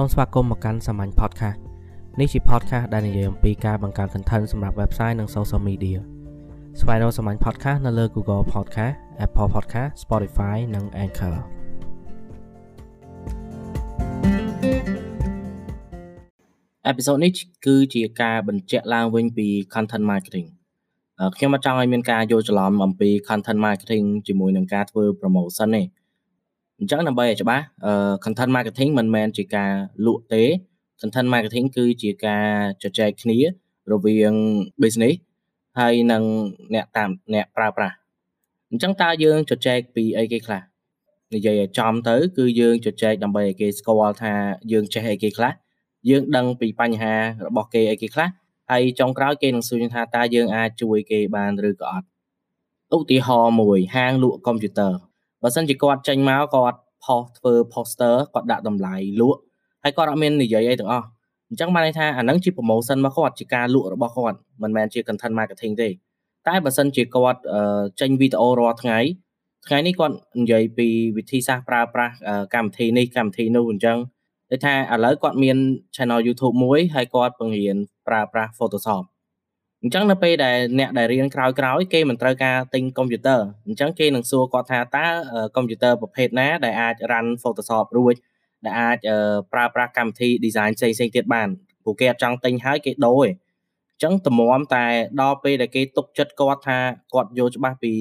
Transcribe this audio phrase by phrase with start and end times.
[0.00, 1.58] សូមស្វាគមន៍មកកាន់សាមញ្ញ podcast
[2.20, 5.98] នេះជា podcast ដែលនិយាយអំពីការបង្កើត content សម្រាប់ website និង social media
[6.80, 8.94] ស្វែងរកសាមញ្ញ podcast នៅលើ Google Podcast
[9.24, 11.34] Apple Podcast Spotify និង Anchor
[16.86, 17.30] អេពីសូតនេះ
[17.66, 20.48] គឺជាការបញ្ជាក់ឡើងវិញពី content marketing
[21.36, 25.99] ខ្ញុំអត់ចង់ឲ្យមានការយល់ច្រឡំអំពី content marketing ជាមួយនឹងការធ្វើ promotion ទេ
[26.80, 27.64] អញ្ចឹងដើម្បីឲ្យច្បាស់
[28.24, 29.72] content marketing មិនមែនជាការ
[30.06, 30.44] លក់ទេ
[31.00, 32.46] content marketing គឺជាការ
[32.82, 33.38] ជជែកគ្នា
[33.92, 34.34] រវាង
[34.82, 35.16] business
[35.78, 36.22] ហើយនិង
[36.74, 37.96] អ្នកតាមអ្នកប្រើប្រាស់
[38.70, 40.62] អញ្ចឹងតើយើងជជែកពីអីគេខ្លះ
[41.34, 44.32] និយាយឲ្យចំទៅ គឺយើងជជែកដើម្បីឲ្យគេស្គាល់ថា
[44.72, 45.52] យើងចេះអីគេខ្លះ
[46.08, 47.14] យើងដឹងពីបញ្ហា
[47.46, 48.28] របស់គេអីគេខ្លះ
[48.70, 52.06] ហើយចុងក្រោយគេនឹងសួរថាតើយើងអាចជួយគេបានឬក៏អត់
[52.96, 55.09] ឧទាហរណ៍មួយហាងលក់កុំព្យូទ័រ
[55.42, 59.40] បើសិនជាគាត់ចេញមកគាត់ផុសធ្វើ poster គាត់ដាក់តម្លៃលក់
[59.82, 61.06] ហើយគាត់អត់មាននិយាយអីទាំងអស់
[61.50, 65.88] អញ្ចឹងបានន័យថាអានឹងជា promotion របស់គាត់ជាការលក់របស់គាត់មិនមែនជា content marketing ទេ
[66.48, 67.40] តែបើសិនជាគាត់
[68.00, 68.98] ចេញវីដេអូរាល់ថ្ងៃ
[69.66, 72.14] ថ្ងៃនេះគាត់និយាយពីវិធីសាស្ត្រប្រើប្រាស់
[72.54, 73.98] កម្មវិធីនេះកម្មវិធីនោះអញ្ចឹង
[74.50, 75.56] ដូចថាឥឡូវគាត់មាន
[75.96, 77.76] channel YouTube មួយហើយគាត់បង្រៀន
[78.08, 79.02] ប្រើប្រាស់ Photoshop
[79.82, 85.06] អញ្ចឹងនៅពេលដែលអ្នកដែលរៀនក្រោយក្រោយគេមិនត្រូវការទិញកុំព្យូទ័រអញ្ចឹងគេនឹងសួរគាត់ថាតើ
[85.56, 88.14] កុំព្យូទ័រប្រភេទណាដែលអាច run Photoshop រួច
[88.64, 88.98] ដែលអាច
[89.52, 91.48] ប្រើប្រាស់កម្មវិធី design ផ្សេងផ្សេងទៀតបាន
[91.84, 93.32] ព្រោះគេអត់ចង់ទិញហើយគេដូរឯង
[93.92, 94.84] អញ្ចឹងតម្រាំតែ
[95.20, 96.78] ដល់ពេលដែលគេទុកចិត្តគាត់ថា
[97.14, 97.92] គាត់យល់ច្បាស់ពី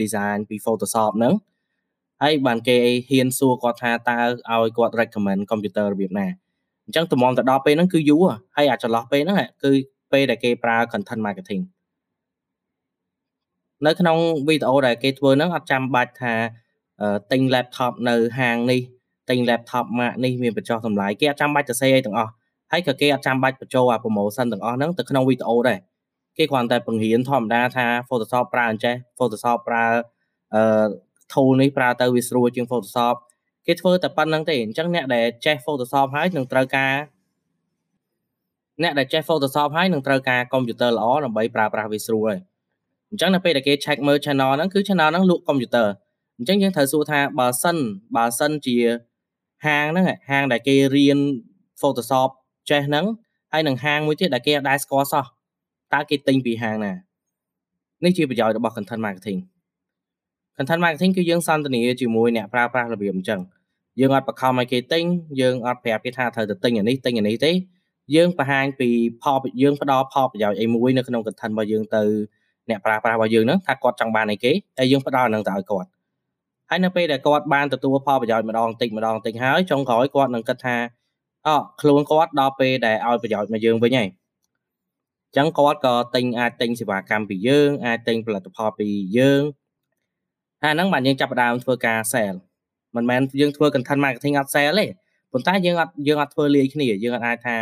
[0.00, 1.34] design ពី Photoshop ហ្នឹង
[2.22, 2.78] ហើយបានគេ
[3.10, 4.18] ហ៊ានសួរគាត់ថាតើ
[4.50, 6.26] ឲ្យគាត់ recommend កុំព្យូទ័ររបៀបណា
[6.86, 8.22] អញ្ចឹងតម្រាំទៅដល់ពេលហ្នឹងគឺយូរ
[8.56, 9.72] ហើយអាចចន្លោះពេលហ្នឹងគឺ
[10.12, 11.62] ពេលដែលគេប្រើ content marketing
[13.86, 14.16] នៅក្នុង
[14.48, 16.34] វីដេអូដែលគេធ្វើហ្នឹងអត់ចាំបាច់ថា
[17.32, 18.80] ទិញ laptop នៅហាងនេះ
[19.30, 22.32] ទិញ laptop ម៉ាកនេះមានបញ្ចុះតម្លៃគេអត់ចាំបាច់ទៅសេអីទាំងអស់
[22.72, 25.78] ហើយក៏គេអត់ចាំបាច់បញ្ចូលអា promotion ទាំងអស់ហ្នឹងទៅក្នុងវីដេអូដែរ
[26.38, 29.84] គេគ្រាន់តែបង្រៀនធម្មតាថា Photoshop ប្រើអញ្ចេះ Photoshop ប្រើ
[30.54, 30.86] អឺ
[31.32, 33.14] tool នេះប្រើទៅវាស្រួលជាង Photoshop
[33.66, 36.92] គេធ្វើតែប៉ុណ្្នឹងទេអញ្ចឹងអ្នកដែលចេះ Photoshop ហើយនឹងត្រូវការ
[38.82, 42.38] អ្នកដែលចេះ Photoshop ហើយនឹងត្រូវការកុំព្យូទ័រល្អដើម្បីប្រើប្រាស់វាស្រួលហើយ
[43.10, 45.88] អញ្ចឹងនៅពេលដែលគេ check មើល channel ហ្នឹងគឺ channel ហ្នឹងលក់កុំព្យូទ័រ
[46.38, 47.76] អញ្ចឹងយើងត្រូវសួរថាបើសិន
[48.16, 48.76] បើសិនជា
[49.66, 51.18] ហាងហ្នឹងហាងដែលគេរៀន
[51.80, 52.30] Photoshop
[52.70, 53.04] ចេះហ្នឹង
[53.52, 55.24] ហើយនឹងហាងមួយទៀតដែលគេអត់ដែរស្គាល់សោះ
[55.94, 56.92] តើគេទិញពីហាងណា
[58.04, 59.38] នេះជាប្រយោជន៍របស់ content marketing
[60.56, 63.40] content marketing គឺយើងសន្ទនាជាមួយអ្នកប្រើប្រាស់របៀបអញ្ចឹង
[64.00, 65.04] យើងអត់បខំឲ្យគេទិញ
[65.40, 67.52] យើងអត់ប្រាប់គេថាត្រូវទៅទិញអានេះទិញអានេះទេ
[68.14, 68.88] យើងបង្ហាញពី
[69.22, 72.02] ផលយើងផ្ដល់ផលប្រយោជន៍អីមួយនៅក្នុង content របស់យើងទៅ
[72.70, 75.88] អ្នកប្រើប្រាស់របស់យើងហ្នឹងថាគាត់ចង់បានអីគេហើយយើងផ្ដល់នឹងទៅឲ្យគាត់
[76.70, 80.76] ហើយនៅពេលដែលគាត់បានទទួលផលប្រយោជន៍ម្ដងតិចម្ដងតិចហើយចុងក្រោយគាត់នឹងគិតថា
[81.46, 81.48] អ
[81.80, 88.88] ខ្លួនគាត់ដល់ពេលដែលឲ្យប្រយោជន៍មកយើងវិញហើយអញ្ចឹងគាត់ក៏ទិញអាចទិញសេវាកម្មពីយើងអាចទិញផលិតផលពី
[89.18, 89.42] យើង
[90.62, 92.34] ហើយហ្នឹងបានយើងចាប់ផ្ដើមធ្វើការ sell
[92.96, 94.86] មិនមែនយើងធ្វើ content marketing អត់ sell ទេ
[95.32, 97.56] ប៉ុន្តែយើងអត់យើងអត់ធ្វើលាយគ្នាយើងអត់អាចថា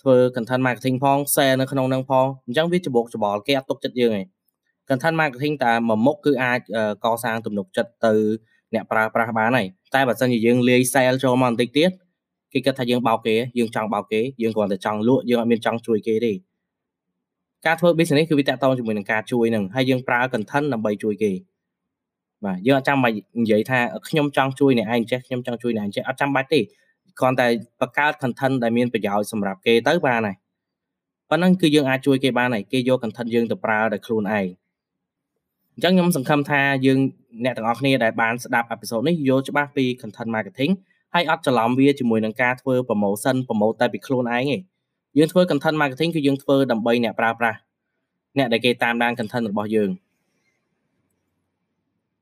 [0.00, 4.26] ធ្វើ content marketing ផង share នៅក្នុងនឹងផងអញ្ចឹងវាច្បោកច្បល់គេអត់ទុកចិត្តយើងឯង
[4.88, 6.60] content marketing តែមួយមុខគឺអាច
[7.04, 8.14] កសាងទំនុកចិត្តទៅ
[8.74, 11.90] អ្នកប្រើប្រាស់បានហើយតែបើសិនជាយើងលាយ sale ចូលមកបន្តិចទៀត
[12.52, 16.32] គេគិតថាយើងបោកគេយើងចង់បោកគេយើងគ្រាន់តែចង់លក់យើងអត់មានចង់ជួយគេទេ
[17.66, 21.32] ការធ្វើ business គឺវាតាក់ទងជាមួយនឹងការជួយនឹងហើយយើងប្រើ content ដើម្បីជួយគេ
[22.44, 23.78] បាទយើងអត់ចាំបាច់និយាយថា
[24.08, 26.60] ខ្ញុំចង់ជួយអ្នកឯងចេះខ្ញុំចង់ជួយអ្នកឯងចេះអត់ចាំបាច់ទេ
[27.20, 27.48] គ្រាន់តែ
[27.80, 30.36] បង្កើត content ដែលមានប្រយោជន៍សម្រាប់គេទៅបានហើយ
[31.30, 34.46] ប៉ុណ្ណឹងគឺយើងអាចជួយគេបានហើយគេយក content យើងទៅប្រើដោយខ្លួនឯង
[35.74, 36.98] អញ្ចឹងខ្ញុំសង្ឃឹមថាយើង
[37.44, 40.72] អ្នកទាំងអស់គ្នាដែលបានស្ដាប់អេពីសូតនេះយល់ច្បាស់ពី content marketing
[41.14, 44.58] ហើយអត់ច្រឡំវាជាមួយនឹងការធ្វើ promotion promote តែពីខ្លួនឯងទេ
[45.18, 47.58] យើងធ្វើ content marketing គឺយើងធ្វើដើម្បីអ្នកប្រើប្រាស់
[48.38, 49.90] អ្នកដែលគេតាមដាន content របស់យើង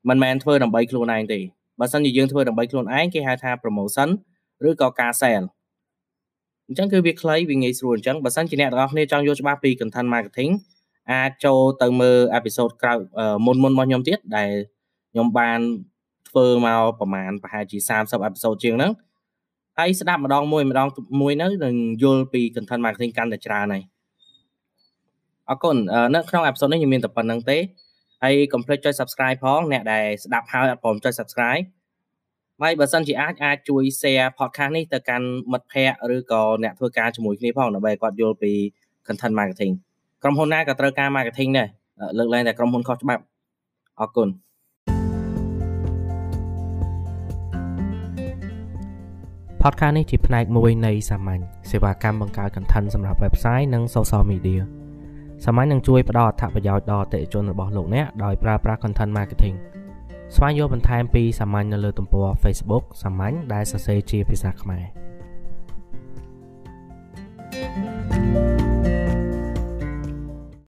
[0.08, 1.40] មិនមែនធ្វើដើម្បីខ្លួនឯងទេ
[1.80, 4.08] បើសិនជាយើងធ្វើដើម្បីខ្លួនឯងគេហៅថា promotion
[4.68, 5.44] ឬក៏ការ sell
[6.66, 10.52] អញ្ចឹងគឺវាខ្លីវាងាយស្រួលអញ្ចឹងបើសិនជាអ្នកទាំងអស់គ្នាចង់យល់ច្បាស់ពី content marketing
[11.12, 12.98] អាចចូលទៅមើលអេពីសូតក្រោយ
[13.46, 14.50] មុនមុនរបស់ខ្ញុំទៀតដែល
[15.12, 15.60] ខ្ញុំបាន
[16.28, 18.92] ធ្វើមកប្រហែលប្រហែលជា30អេពីសូតជាងហ្នឹង
[19.78, 20.88] ហើយស្ដាប់ម្ដងមួយម្ដង
[21.20, 23.82] មួយនៅនឹងយល់ពី content marketing កាន់តែច្រើនហើយ
[25.48, 25.76] អរគុណ
[26.14, 27.58] នៅក្នុងអេពីសូតនេះខ្ញុំមានតែប៉ុណ្្នឹងទេ
[28.22, 31.64] ហើយកុំភ្លេចចុច Subscribe ផងអ្នកដែលស្ដាប់ហើយអត់ព្រមចុច Subscribe
[32.62, 38.52] ហើយបើសិនជាអាចអាចជួយ share podcast នេះទៅកាន់មិត្តភ័ក្តិឬក៏អ្នកធ្វើការជាមួយគ្នាផងដើម្បីគាត់យល់ពី
[39.06, 39.72] content marketing
[40.22, 41.68] ក្រុមហ៊ុនណាក៏ត្រូវការ marketing ដែរ
[42.18, 43.22] លើកឡើងតែក្រុមហ៊ុនខុសច្បាប់
[44.00, 44.28] អរគុណ
[49.62, 54.60] ផតខាសនេះជាផ្នែកមួយនៃសាមញ្ញសេវាកម្មបង្កើត content សម្រាប់ website និង social media
[55.44, 59.56] សាមញ្ញនឹងជួយផ្ដល់អត្ថប្រយោជន៍ដល់អតិថិជនរបស់លោកអ្នកដោយប្រើប្រាស់ content marketing
[60.36, 64.84] ស្វែងយល់បន្ថែមពីសាមញ្ញនៅលើទំព័រ Facebook សាមញ្ញដែលសរសេរជាភាសាខ្មែរ។